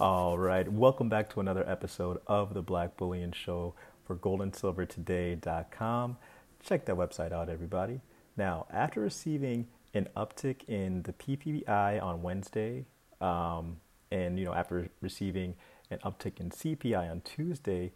[0.00, 3.74] All right, welcome back to another episode of the Black Bullion Show
[4.06, 6.16] for goldandsilvertoday.com.
[6.62, 8.00] Check that website out, everybody.
[8.34, 12.86] Now, after receiving an uptick in the PPI on Wednesday,
[13.20, 15.56] um, and you know, after receiving
[15.90, 17.92] an uptick in CPI on Tuesday,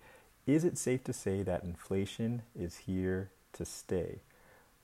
[0.46, 4.20] is it safe to say that inflation is here to stay?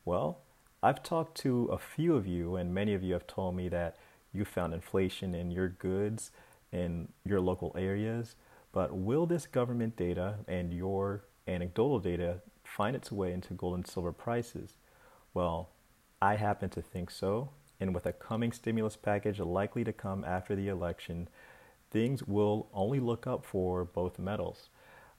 [0.07, 0.39] Well,
[0.83, 3.97] I've talked to a few of you, and many of you have told me that
[4.33, 6.31] you found inflation in your goods
[6.73, 8.37] in your local areas.
[8.73, 13.87] But will this government data and your anecdotal data find its way into gold and
[13.87, 14.78] silver prices?
[15.34, 15.70] Well,
[16.20, 17.50] I happen to think so.
[17.80, 21.28] And with a coming stimulus package likely to come after the election,
[21.91, 24.70] things will only look up for both metals.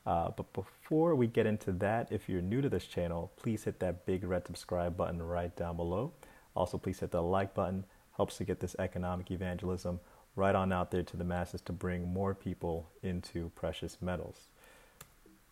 [0.05, 3.79] Uh, but before we get into that, if you're new to this channel, please hit
[3.79, 6.13] that big red subscribe button right down below.
[6.55, 7.85] Also, please hit the like button,
[8.17, 9.99] helps to get this economic evangelism
[10.35, 14.47] right on out there to the masses to bring more people into precious metals.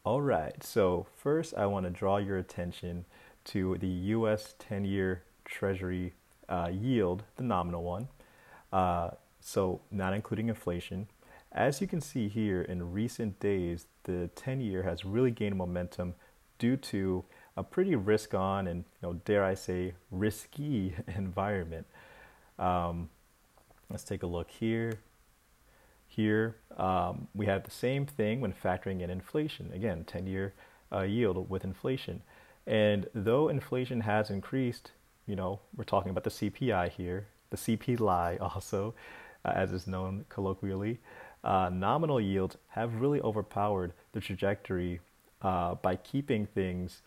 [0.04, 3.06] All right, so first I want to draw your attention
[3.46, 6.14] to the US 10 year Treasury
[6.50, 8.08] uh, yield, the nominal one.
[8.72, 11.08] Uh, so, not including inflation.
[11.52, 16.14] As you can see here, in recent days, the 10 year has really gained momentum
[16.60, 17.26] due to
[17.58, 21.88] a pretty risk on and, you know, dare I say, risky environment.
[22.58, 23.10] Um,
[23.92, 25.00] let's take a look here.
[26.08, 29.72] Here, um, we have the same thing when factoring in inflation.
[29.74, 30.54] Again, 10 year
[30.92, 32.22] uh, yield with inflation.
[32.68, 34.92] And though inflation has increased,
[35.26, 38.94] you know, we're talking about the CPI here, the CPI also,
[39.46, 41.00] uh, as is known colloquially,
[41.44, 45.00] uh, nominal yields have really overpowered the trajectory
[45.42, 47.02] uh, by keeping things,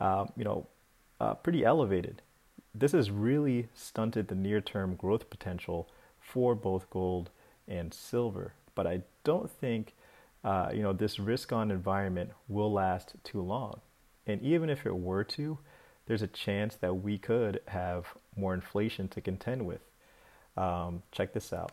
[0.00, 0.66] uh, you know,
[1.20, 2.22] uh, pretty elevated.
[2.74, 5.88] This has really stunted the near-term growth potential
[6.32, 7.30] for both gold
[7.66, 8.52] and silver.
[8.74, 9.94] But I don't think,
[10.44, 13.80] uh, you know, this risk-on environment will last too long.
[14.26, 15.58] And even if it were to,
[16.06, 18.06] there's a chance that we could have
[18.36, 19.80] more inflation to contend with.
[20.56, 21.72] Um, check this out.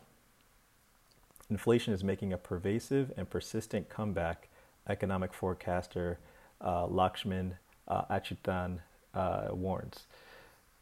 [1.49, 4.49] Inflation is making a pervasive and persistent comeback,
[4.89, 6.19] economic forecaster
[6.61, 7.53] uh, Lakshman
[7.87, 8.79] uh, Achuthan
[9.13, 10.07] uh, warns.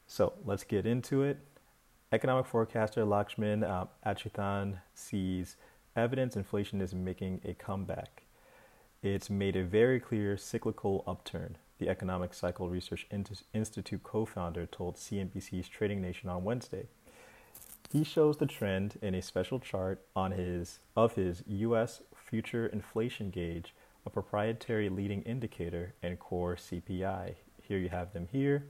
[0.07, 1.37] So let's get into it.
[2.15, 5.57] Economic forecaster Lakshman um, Achuthan sees
[5.97, 8.23] evidence inflation is making a comeback.
[9.03, 13.05] It's made a very clear cyclical upturn, the Economic Cycle Research
[13.53, 16.87] Institute co founder told CNBC's Trading Nation on Wednesday.
[17.91, 23.29] He shows the trend in a special chart on his of his US future inflation
[23.29, 23.75] gauge,
[24.05, 27.35] a proprietary leading indicator and core CPI.
[27.61, 28.67] Here you have them here.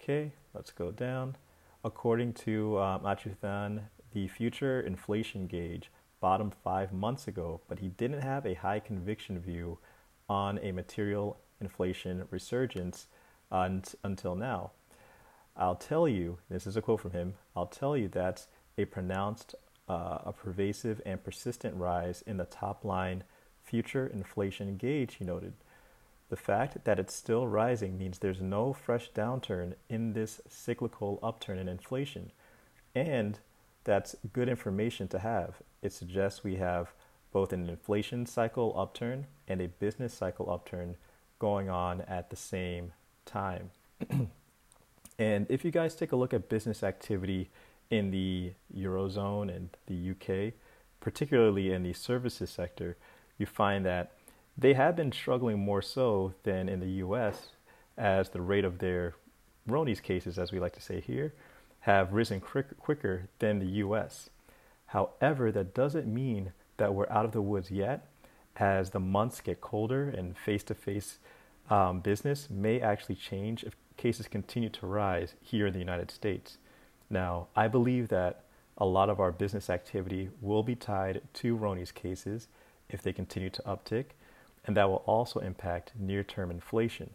[0.00, 1.36] Okay, let's go down.
[1.84, 5.90] According to um, Achuthan, the future inflation gauge
[6.20, 9.78] bottomed five months ago, but he didn't have a high conviction view
[10.28, 13.06] on a material inflation resurgence
[13.50, 14.72] until now.
[15.56, 19.54] I'll tell you, this is a quote from him, I'll tell you that's a pronounced,
[19.88, 23.24] uh, a pervasive and persistent rise in the top line
[23.62, 25.54] future inflation gauge, he noted.
[26.28, 31.58] The fact that it's still rising means there's no fresh downturn in this cyclical upturn
[31.58, 32.32] in inflation.
[32.94, 33.38] And
[33.84, 35.62] that's good information to have.
[35.80, 36.92] It suggests we have
[37.32, 40.96] both an inflation cycle upturn and a business cycle upturn
[41.38, 42.92] going on at the same
[43.24, 43.70] time.
[45.18, 47.50] and if you guys take a look at business activity
[47.90, 50.52] in the Eurozone and the UK,
[51.00, 52.96] particularly in the services sector,
[53.38, 54.12] you find that
[54.58, 57.50] they have been struggling more so than in the US
[57.96, 59.14] as the rate of their
[59.68, 61.32] Ronies cases, as we like to say here,
[61.80, 64.30] have risen quick, quicker than the US.
[64.86, 68.06] However, that doesn't mean that we're out of the woods yet,
[68.56, 71.18] as the months get colder and face to face
[72.02, 76.58] business may actually change if cases continue to rise here in the United States.
[77.10, 78.44] Now, I believe that
[78.76, 82.48] a lot of our business activity will be tied to Ronies cases
[82.88, 84.06] if they continue to uptick,
[84.64, 87.10] and that will also impact near term inflation.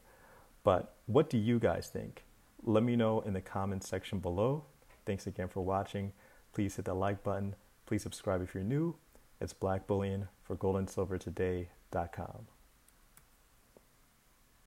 [0.64, 2.24] But what do you guys think?
[2.64, 4.66] Let me know in the comments section below.
[5.06, 6.14] Thanks again for watching.
[6.54, 7.56] Please hit that like button.
[7.86, 8.96] Please subscribe if you're new.
[9.42, 12.53] It's Black Bullion for goldandsilvertoday.com.